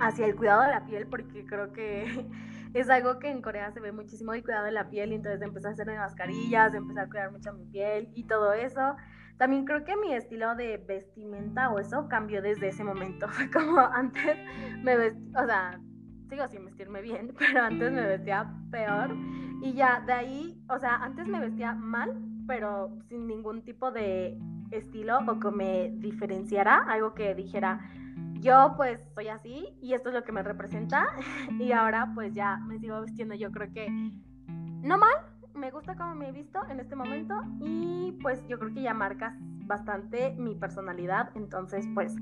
[0.00, 2.28] hacia el cuidado de la piel porque creo que
[2.74, 5.40] es algo que en Corea se ve muchísimo el cuidado de la piel y entonces
[5.42, 8.96] empecé a hacerme mascarillas, empecé a cuidar mucho mi piel y todo eso
[9.38, 13.26] también creo que mi estilo de vestimenta o eso cambió desde ese momento.
[13.52, 14.38] Como antes
[14.82, 15.80] me vestía, o sea,
[16.28, 19.14] sigo sin vestirme bien, pero antes me vestía peor.
[19.62, 24.38] Y ya de ahí, o sea, antes me vestía mal, pero sin ningún tipo de
[24.70, 27.80] estilo o que me diferenciara, algo que dijera,
[28.40, 31.06] yo pues soy así y esto es lo que me representa.
[31.58, 33.88] y ahora pues ya me sigo vistiendo yo creo que
[34.48, 35.14] no mal,
[35.54, 38.94] me gusta cómo me he visto en este momento y pues yo creo que ya
[38.94, 39.34] marcas
[39.66, 42.14] bastante mi personalidad, entonces pues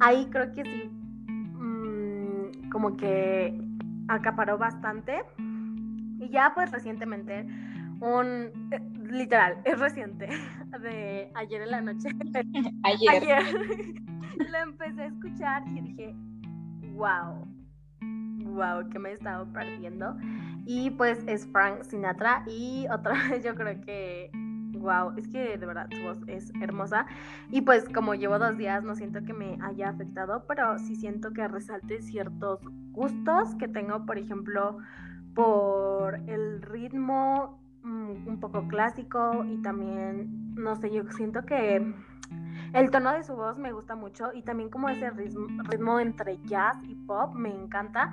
[0.00, 0.90] ahí creo que sí,
[1.28, 3.58] mm, como que
[4.08, 5.24] acaparó bastante.
[6.18, 7.46] Y ya pues recientemente
[8.00, 10.28] un eh, literal es reciente
[10.82, 12.08] de ayer en la noche.
[12.84, 13.42] Ayer, ayer.
[14.50, 16.14] Lo empecé a escuchar y dije
[16.94, 17.51] wow
[18.52, 20.16] wow que me he estado perdiendo
[20.64, 24.30] y pues es Frank Sinatra y otra vez yo creo que,
[24.78, 27.06] wow, es que de verdad su voz es hermosa.
[27.50, 31.32] Y pues como llevo dos días no siento que me haya afectado, pero sí siento
[31.32, 32.60] que resalte ciertos
[32.92, 34.78] gustos que tengo, por ejemplo,
[35.34, 41.94] por el ritmo mm, un poco clásico y también, no sé, yo siento que
[42.74, 46.76] el tono de su voz me gusta mucho y también como ese ritmo, entre jazz
[46.84, 48.12] y pop me encanta.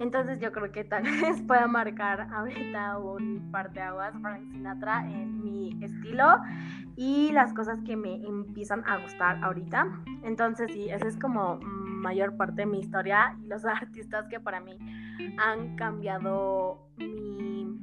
[0.00, 5.06] Entonces yo creo que tal vez pueda marcar ahorita un par de aguas Frank Sinatra
[5.06, 6.26] en mi estilo
[6.96, 9.86] y las cosas que me empiezan a gustar ahorita.
[10.24, 14.60] Entonces sí, esa es como mayor parte de mi historia y los artistas que para
[14.60, 14.76] mí
[15.38, 17.78] han cambiado mi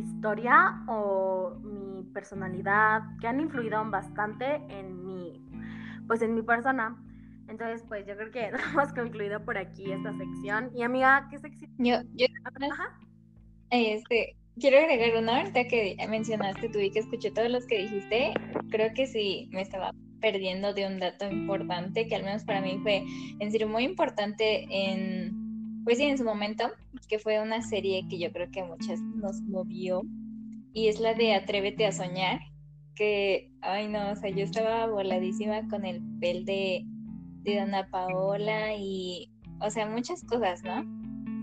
[0.00, 5.40] historia o mi personalidad, que han influido bastante en mi,
[6.06, 6.96] pues en mi persona.
[7.48, 10.70] Entonces, pues yo creo que hemos concluido por aquí esta sección.
[10.74, 11.70] Y amiga, ¿qué sección?
[11.78, 12.26] Yo, yo
[13.70, 18.34] Este, quiero agregar una ahorita que mencionaste tú y que escuché todos los que dijiste.
[18.70, 22.78] Creo que sí, me estaba perdiendo de un dato importante que al menos para mí
[22.82, 23.04] fue
[23.40, 25.43] en serio muy importante en,
[25.84, 26.70] pues sí, en su momento,
[27.08, 30.02] que fue una serie que yo creo que muchas nos movió
[30.72, 32.40] y es la de Atrévete a soñar,
[32.94, 36.84] que, ay no, o sea, yo estaba voladísima con el pel de
[37.44, 40.82] de Dana Paola y, o sea, muchas cosas, ¿no?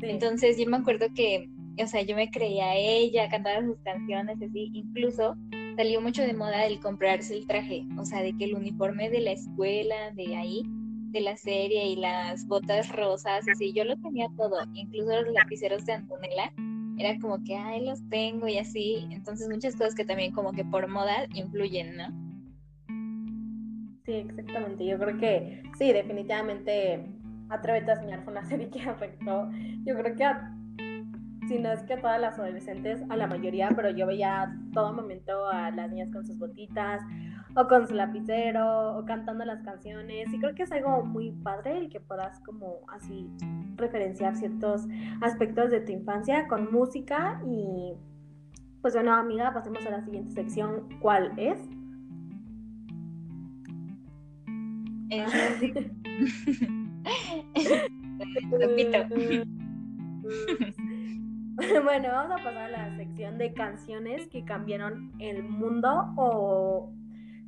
[0.02, 1.48] Entonces yo me acuerdo que,
[1.82, 5.36] o sea, yo me creía a ella, cantaba sus canciones, así, incluso
[5.76, 9.22] salió mucho de moda el comprarse el traje, o sea, de que el uniforme de
[9.22, 10.64] la escuela, de ahí,
[11.12, 15.86] de la serie y las botas rosas, así, yo lo tenía todo, incluso los lapiceros
[15.86, 16.54] de Antonella,
[16.98, 20.64] era como que, ay, los tengo y así, entonces muchas cosas que también como que
[20.66, 22.08] por moda influyen, ¿no?
[24.06, 24.86] Sí, exactamente.
[24.86, 27.06] Yo creo que sí, definitivamente
[27.52, 29.50] Atrévete a soñar fue una serie que afectó.
[29.84, 30.26] Yo creo que
[31.48, 35.50] si no es que todas las adolescentes, a la mayoría, pero yo veía todo momento
[35.50, 37.02] a las niñas con sus botitas
[37.56, 41.78] o con su lapicero o cantando las canciones y creo que es algo muy padre
[41.78, 43.30] el que puedas como así
[43.76, 44.88] referenciar ciertos
[45.22, 47.94] aspectos de tu infancia con música y
[48.82, 51.60] pues bueno amiga pasemos a la siguiente sección ¿cuál es?
[58.60, 58.98] Repito.
[61.84, 66.94] bueno, vamos a pasar a la sección de canciones que cambiaron el mundo o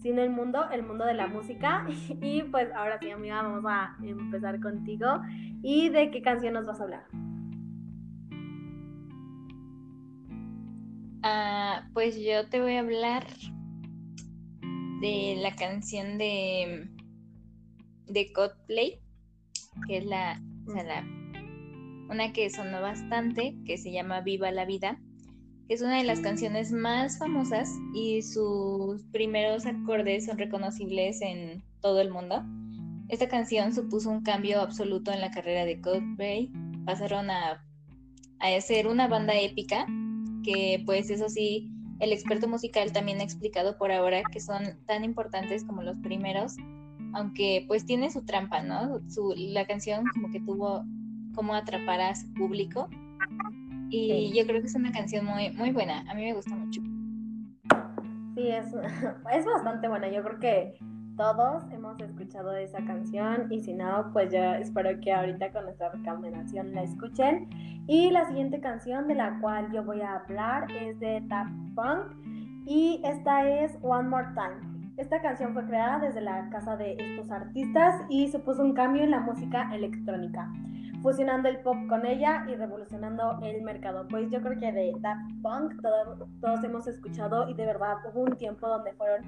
[0.04, 1.88] sin el mundo, el mundo de la música.
[2.22, 5.08] Y pues ahora sí, amiga, vamos a empezar contigo.
[5.64, 7.06] ¿Y de qué canción nos vas a hablar?
[11.24, 13.26] Ah, pues yo te voy a hablar
[15.00, 16.90] de la canción de,
[18.08, 19.00] de Coldplay,
[19.88, 21.06] que es la, la
[22.10, 25.00] una que sonó bastante, que se llama Viva la Vida,
[25.68, 31.64] que es una de las canciones más famosas y sus primeros acordes son reconocibles en
[31.82, 32.44] todo el mundo.
[33.10, 36.52] Esta canción supuso un cambio absoluto en la carrera de Coldplay.
[36.86, 37.64] Pasaron a,
[38.40, 39.86] a ser una banda épica,
[40.44, 45.04] que pues eso sí, el experto musical también ha explicado por ahora que son tan
[45.04, 46.56] importantes como los primeros,
[47.14, 49.00] aunque pues tiene su trampa, ¿no?
[49.10, 50.84] Su, la canción como que tuvo
[51.34, 52.90] cómo atrapar a su público.
[53.96, 56.04] Y yo creo que es una canción muy, muy buena.
[56.10, 56.82] A mí me gusta mucho.
[58.36, 58.66] Sí, es,
[59.32, 60.10] es bastante buena.
[60.10, 60.74] Yo creo que
[61.16, 65.90] todos hemos escuchado esa canción y si no, pues ya espero que ahorita con nuestra
[65.90, 67.48] recomendación la escuchen.
[67.88, 72.16] Y la siguiente canción de la cual yo voy a hablar es de Tap Punk
[72.66, 74.74] y esta es One More Time.
[74.98, 79.12] Esta canción fue creada desde la casa de estos artistas y supuso un cambio en
[79.12, 80.52] la música electrónica
[81.04, 84.08] fusionando el pop con ella y revolucionando el mercado.
[84.08, 85.74] Pues yo creo que de Daft Punk
[86.42, 89.22] todos hemos escuchado y de verdad hubo un tiempo donde fueron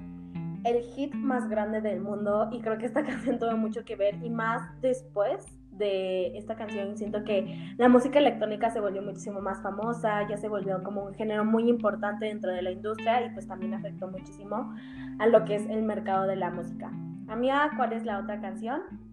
[0.64, 4.16] el hit más grande del mundo y creo que esta canción tuvo mucho que ver
[4.24, 9.62] y más después de esta canción siento que la música electrónica se volvió muchísimo más
[9.62, 13.46] famosa, ya se volvió como un género muy importante dentro de la industria y pues
[13.46, 14.74] también afectó muchísimo
[15.18, 16.90] a lo que es el mercado de la música.
[17.28, 19.05] Amiga, ¿cuál es la otra canción?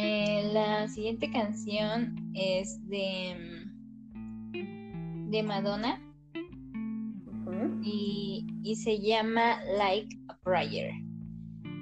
[0.00, 3.34] Eh, la siguiente canción es de,
[4.52, 6.00] de Madonna
[7.82, 10.92] y, se llama Like a Prayer.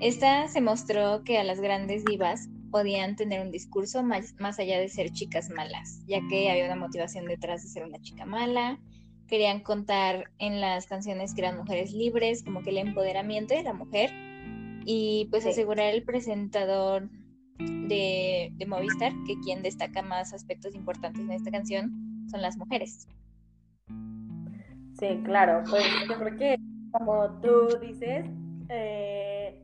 [0.01, 4.81] Esta se mostró que a las grandes divas podían tener un discurso más, más, allá
[4.81, 8.81] de ser chicas malas, ya que había una motivación detrás de ser una chica mala.
[9.27, 13.75] Querían contar en las canciones que eran mujeres libres, como que el empoderamiento de la
[13.75, 14.11] mujer
[14.87, 17.11] y pues asegurar el presentador
[17.59, 23.07] de, Movistar, que quien destaca más aspectos importantes en esta canción son las mujeres.
[24.99, 26.57] Sí, claro, pues yo creo que
[26.91, 28.27] como tú dices,
[28.69, 29.63] eh,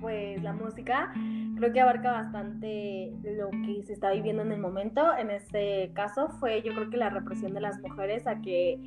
[0.00, 1.12] pues la música
[1.56, 5.16] creo que abarca bastante lo que se está viviendo en el momento.
[5.16, 8.78] En este caso fue yo creo que la represión de las mujeres a que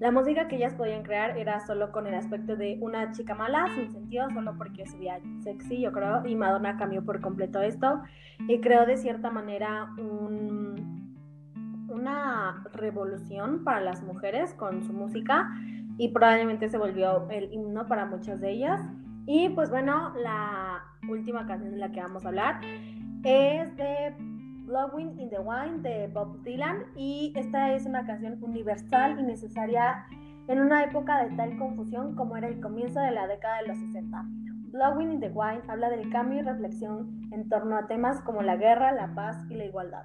[0.00, 3.66] la música que ellas podían crear era solo con el aspecto de una chica mala,
[3.74, 8.02] sin sentido, solo porque se veía sexy, yo creo, y Madonna cambió por completo esto
[8.46, 9.92] y creó de cierta manera
[11.88, 15.50] una revolución para las mujeres con su música
[15.96, 18.80] y probablemente se volvió el himno para muchas de ellas.
[19.26, 22.60] Y pues bueno, la última canción de la que vamos a hablar
[23.24, 24.14] es de
[24.68, 30.04] Blowing in the Wine de Bob Dylan y esta es una canción universal y necesaria
[30.46, 33.78] en una época de tal confusión como era el comienzo de la década de los
[33.78, 34.26] 60.
[34.70, 38.56] Blowing in the Wine habla del cambio y reflexión en torno a temas como la
[38.56, 40.04] guerra, la paz y la igualdad.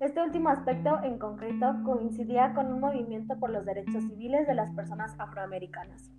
[0.00, 4.70] Este último aspecto en concreto coincidía con un movimiento por los derechos civiles de las
[4.70, 6.10] personas afroamericanas,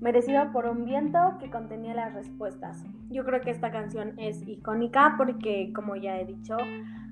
[0.00, 2.84] merecido por un viento que contenía las respuestas.
[3.10, 6.56] Yo creo que esta canción es icónica porque, como ya he dicho,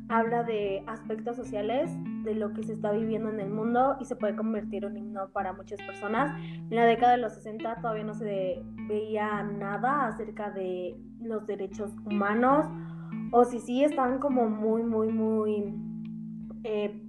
[0.08, 1.90] habla de aspectos sociales,
[2.22, 4.98] de lo que se está viviendo en el mundo y se puede convertir en un
[4.98, 6.38] himno para muchas personas.
[6.70, 11.94] En la década de los 60 todavía no se veía nada acerca de los derechos
[12.04, 12.66] humanos
[13.32, 15.74] o si sí estaban como muy, muy, muy
[16.64, 17.02] eh,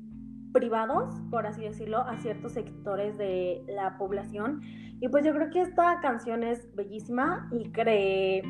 [0.53, 4.61] privados, por así decirlo, a ciertos sectores de la población.
[4.99, 8.41] Y pues yo creo que esta canción es bellísima y cree,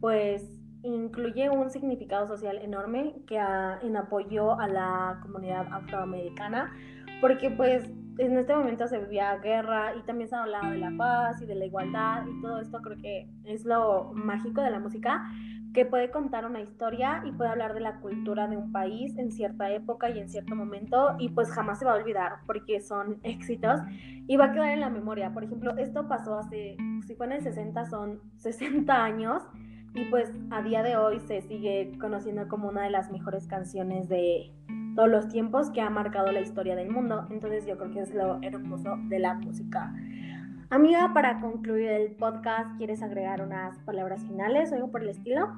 [0.00, 6.72] pues incluye un significado social enorme que en apoyo a la comunidad afroamericana,
[7.20, 11.40] porque pues en este momento se vivía guerra y también se hablaba de la paz
[11.40, 15.30] y de la igualdad y todo esto creo que es lo mágico de la música,
[15.72, 19.30] que puede contar una historia y puede hablar de la cultura de un país en
[19.30, 23.18] cierta época y en cierto momento y pues jamás se va a olvidar porque son
[23.22, 23.80] éxitos
[24.26, 25.32] y va a quedar en la memoria.
[25.32, 29.42] Por ejemplo, esto pasó hace, si fue en el 60, son 60 años
[29.94, 34.08] y pues a día de hoy se sigue conociendo como una de las mejores canciones
[34.08, 34.52] de
[34.94, 37.26] todos los tiempos que ha marcado la historia del mundo.
[37.30, 39.92] Entonces yo creo que es lo hermoso de la música.
[40.72, 45.48] Amiga, para concluir el podcast, ¿quieres agregar unas palabras finales o algo por el estilo?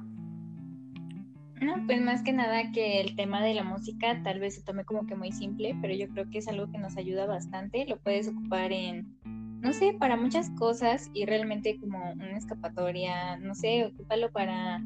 [1.61, 4.85] No, pues más que nada que el tema de la música tal vez se tome
[4.85, 7.85] como que muy simple, pero yo creo que es algo que nos ayuda bastante.
[7.87, 9.15] Lo puedes ocupar en,
[9.61, 14.81] no sé, para muchas cosas y realmente como una escapatoria, no sé, ocúpalo para...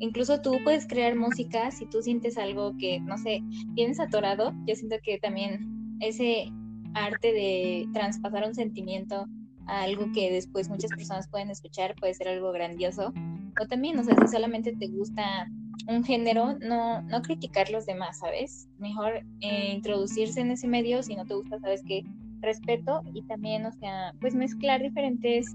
[0.00, 3.44] Incluso tú puedes crear música si tú sientes algo que, no sé,
[3.76, 4.52] tienes atorado.
[4.66, 6.50] Yo siento que también ese
[6.94, 9.28] arte de traspasar un sentimiento
[9.70, 13.12] algo que después muchas personas pueden escuchar, puede ser algo grandioso.
[13.60, 15.48] O también, o sea, si solamente te gusta
[15.86, 18.68] un género, no, no criticar los demás, ¿sabes?
[18.78, 22.04] Mejor eh, introducirse en ese medio, si no te gusta, sabes que
[22.40, 25.54] respeto y también, o sea, pues mezclar diferentes,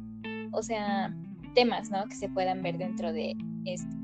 [0.51, 1.13] o sea,
[1.53, 2.05] temas, ¿no?
[2.05, 3.35] Que se puedan ver dentro de
[3.65, 3.94] esto.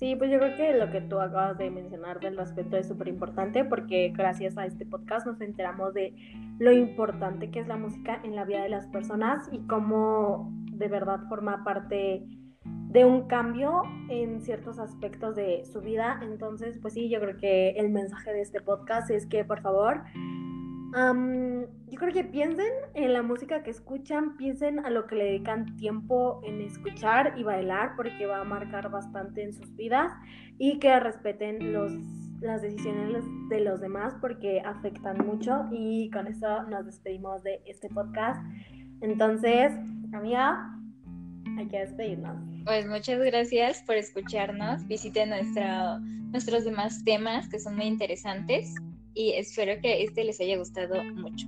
[0.00, 3.08] Sí, pues yo creo que lo que tú acabas de mencionar del respeto es súper
[3.08, 6.14] importante porque gracias a este podcast nos enteramos de
[6.58, 10.88] lo importante que es la música en la vida de las personas y cómo de
[10.88, 12.24] verdad forma parte
[12.64, 16.18] de un cambio en ciertos aspectos de su vida.
[16.22, 20.02] Entonces, pues sí, yo creo que el mensaje de este podcast es que por favor
[20.92, 25.76] yo creo que piensen en la música que escuchan, piensen a lo que le dedican
[25.76, 30.12] tiempo en escuchar y bailar, porque va a marcar bastante en sus vidas
[30.58, 31.92] y que respeten los,
[32.40, 35.66] las decisiones de los demás porque afectan mucho.
[35.70, 38.42] Y con eso nos despedimos de este podcast.
[39.00, 39.72] Entonces,
[40.12, 40.76] amiga,
[41.56, 42.36] hay que despedirnos.
[42.64, 44.86] Pues muchas gracias por escucharnos.
[44.88, 48.74] Visiten nuestro, nuestros demás temas que son muy interesantes
[49.14, 51.46] y espero que este les haya gustado mucho.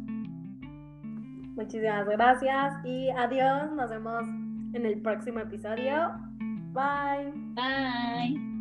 [1.56, 3.72] Muchísimas gracias y adiós.
[3.72, 4.24] Nos vemos
[4.72, 6.12] en el próximo episodio.
[6.72, 7.32] Bye.
[7.54, 8.51] Bye.